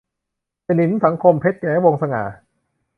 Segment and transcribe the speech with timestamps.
[0.67, 2.23] สนิมสังคม- เพ็ญแข วงศ์สง่า